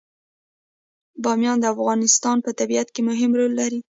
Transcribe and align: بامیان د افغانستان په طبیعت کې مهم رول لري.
بامیان 1.23 1.57
د 1.61 1.65
افغانستان 1.75 2.37
په 2.45 2.49
طبیعت 2.59 2.87
کې 2.93 3.01
مهم 3.09 3.31
رول 3.39 3.51
لري. 3.61 3.79